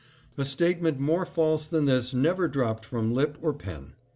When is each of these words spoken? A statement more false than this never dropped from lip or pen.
A 0.35 0.45
statement 0.45 0.99
more 0.99 1.27
false 1.27 1.67
than 1.67 1.85
this 1.85 2.11
never 2.11 2.47
dropped 2.47 2.83
from 2.85 3.13
lip 3.13 3.37
or 3.39 3.53
pen. 3.53 3.93